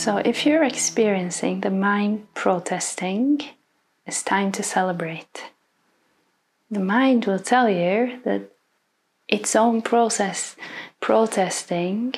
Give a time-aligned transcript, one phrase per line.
[0.00, 3.42] So, if you're experiencing the mind protesting,
[4.06, 5.50] it's time to celebrate.
[6.70, 8.50] The mind will tell you that
[9.28, 10.56] its own process
[11.00, 12.14] protesting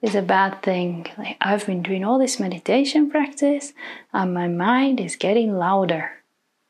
[0.00, 1.08] is a bad thing.
[1.18, 3.72] Like I've been doing all this meditation practice
[4.12, 6.12] and my mind is getting louder.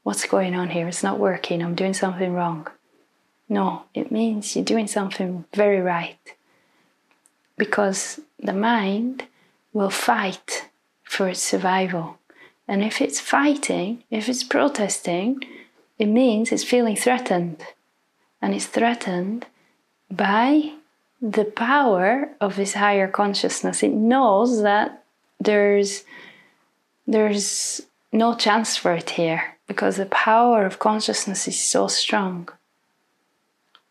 [0.03, 0.89] What's going on here?
[0.89, 1.63] It's not working.
[1.63, 2.69] I'm doing something wrong.
[3.51, 6.21] No, it means you're doing something very right.
[7.59, 9.25] Because the mind
[9.75, 10.71] will fight
[11.03, 12.19] for its survival.
[12.67, 15.41] And if it's fighting, if it's protesting,
[15.99, 17.63] it means it's feeling threatened.
[18.41, 19.47] And it's threatened
[20.11, 20.73] by
[21.21, 23.83] the power of this higher consciousness.
[23.83, 25.05] It knows that
[25.41, 26.05] there's
[27.07, 32.49] there's no chance for it here because the power of consciousness is so strong.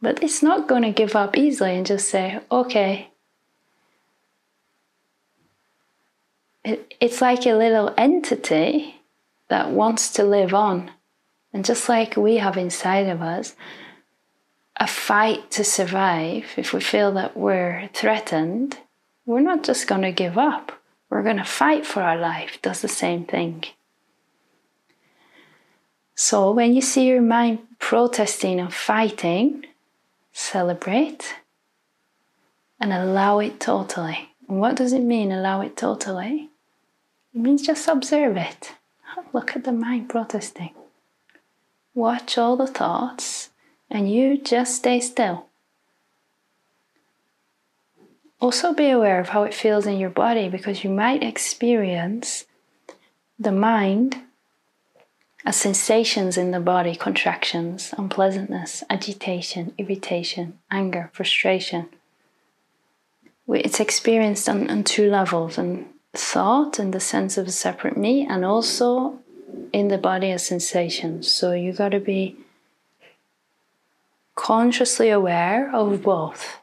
[0.02, 3.10] But it's not going to give up easily and just say, okay.
[6.64, 9.02] It, it's like a little entity
[9.50, 10.92] that wants to live on.
[11.52, 13.56] And just like we have inside of us,
[14.78, 18.80] a fight to survive, if we feel that we're threatened,
[19.26, 20.72] we're not just going to give up.
[21.10, 22.60] We're going to fight for our life.
[22.62, 23.66] Does the same thing.
[26.16, 29.66] So when you see your mind protesting and fighting,
[30.32, 31.36] celebrate
[32.80, 34.30] and allow it totally.
[34.48, 36.50] And what does it mean, allow it totally?
[37.34, 38.74] It means just observe it.
[39.34, 40.74] Look at the mind protesting.
[41.96, 43.50] Watch all the thoughts
[43.90, 45.48] and you just stay still.
[48.40, 52.46] Also, be aware of how it feels in your body because you might experience
[53.40, 54.18] the mind
[55.46, 61.88] as sensations in the body contractions, unpleasantness, agitation, irritation, anger, frustration.
[63.48, 68.26] It's experienced on, on two levels and thought and the sense of a separate me,
[68.26, 69.20] and also
[69.72, 71.30] in the body as sensations.
[71.30, 72.38] So you got to be
[74.36, 76.60] consciously aware of both.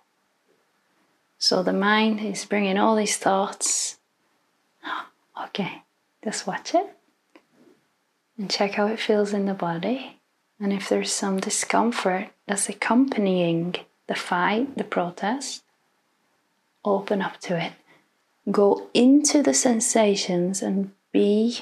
[1.38, 3.98] So the mind is bringing all these thoughts.
[5.46, 5.82] Okay,
[6.22, 6.94] just watch it
[8.40, 10.18] and check how it feels in the body.
[10.58, 15.62] And if there's some discomfort that's accompanying the fight, the protest,
[16.84, 17.72] open up to it.
[18.50, 21.60] Go into the sensations and be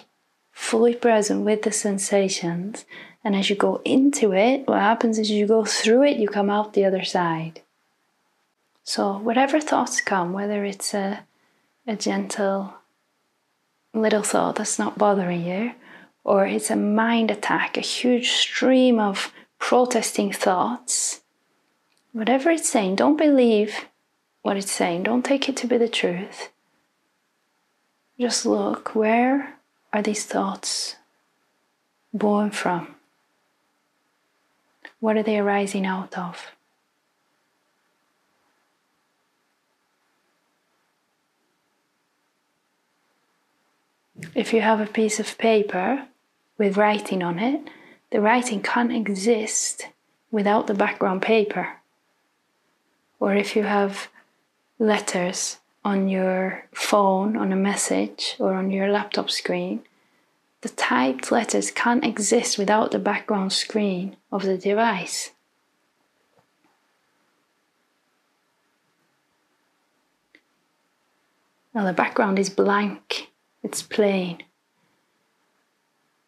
[0.52, 2.84] fully present with the sensations
[3.24, 6.50] and as you go into it, what happens is you go through it, you come
[6.50, 7.62] out the other side.
[8.84, 11.24] So, whatever thoughts come, whether it's a,
[11.86, 12.74] a gentle
[13.92, 15.72] little thought that's not bothering you,
[16.24, 21.20] or it's a mind attack, a huge stream of protesting thoughts,
[22.12, 23.86] whatever it's saying, don't believe
[24.42, 26.48] what it's saying, don't take it to be the truth.
[28.20, 29.54] Just look where
[29.92, 30.96] are these thoughts
[32.12, 32.96] born from?
[34.98, 36.52] What are they arising out of?
[44.34, 46.08] If you have a piece of paper
[46.58, 47.70] with writing on it,
[48.10, 49.86] the writing can't exist
[50.32, 51.76] without the background paper.
[53.20, 54.08] Or if you have
[54.80, 59.80] letters on your phone, on a message, or on your laptop screen,
[60.60, 65.30] the typed letters can't exist without the background screen of the device.
[71.74, 73.30] Now the background is blank,
[73.62, 74.42] it's plain.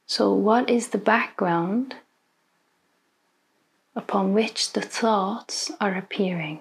[0.07, 1.97] So, what is the background
[3.95, 6.61] upon which the thoughts are appearing?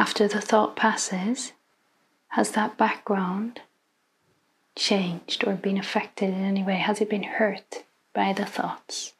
[0.00, 1.52] After the thought passes,
[2.28, 3.60] has that background
[4.74, 6.76] changed or been affected in any way?
[6.76, 9.12] Has it been hurt by the thoughts?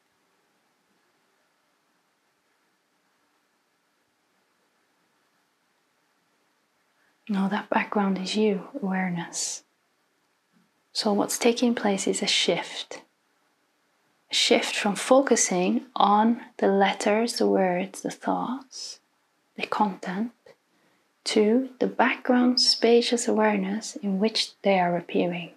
[7.28, 9.64] No, that background is you, awareness.
[10.94, 13.02] So, what's taking place is a shift.
[14.30, 19.00] A shift from focusing on the letters, the words, the thoughts,
[19.56, 20.32] the content,
[21.30, 25.52] to the background spacious awareness in which they are appearing.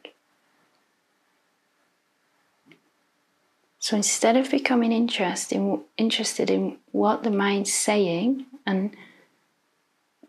[3.79, 8.95] So instead of becoming interest in, interested in what the mind's saying and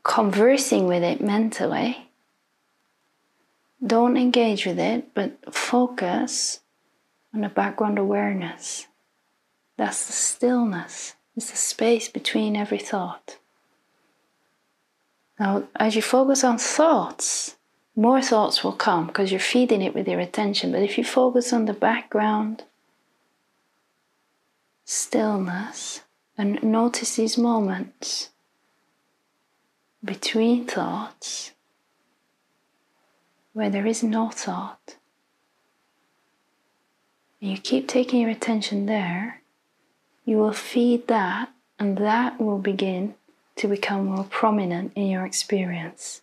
[0.03, 2.09] conversing with it mentally,
[3.87, 6.61] don't engage with it, but focus
[7.35, 8.87] on the background awareness.
[9.77, 13.37] That's the stillness, it's the space between every thought.
[15.39, 17.57] Now, as you focus on thoughts,
[17.97, 20.73] more thoughts will come because you're feeding it with your attention.
[20.73, 22.65] But if you focus on the background,
[24.85, 26.03] stillness,
[26.37, 28.31] and notice these moments
[30.05, 31.53] between thoughts
[33.53, 34.97] where there is no thought,
[37.41, 39.43] and you keep taking your attention there,
[40.25, 43.15] you will feed that, and that will begin
[43.57, 46.23] to become more prominent in your experience.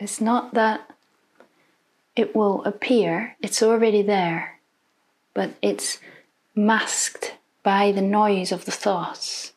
[0.00, 0.90] It's not that
[2.16, 4.58] it will appear, it's already there,
[5.34, 5.98] but it's
[6.54, 9.52] masked by the noise of the thoughts.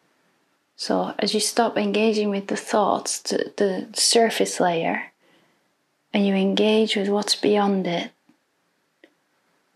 [0.76, 5.12] So, as you stop engaging with the thoughts, the, the surface layer,
[6.14, 8.12] and you engage with what's beyond it,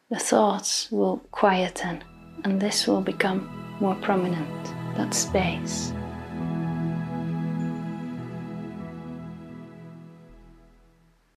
[0.10, 2.04] the thoughts will quieten
[2.44, 4.64] and this will become more prominent,
[4.96, 5.94] that space.